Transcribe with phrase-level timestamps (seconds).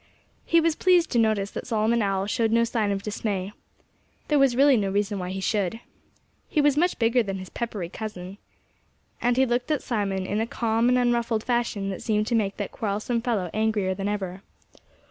[0.47, 3.53] He was pleased to notice that Solomon Owl showed no sign of dismay.
[4.29, 5.79] There was really no reason why he should.
[6.47, 8.39] He was much bigger than his peppery cousin.
[9.21, 12.57] And he looked at Simon in a calm and unruffled fashion that seemed to make
[12.57, 14.41] that quarrelsome fellow angrier than ever.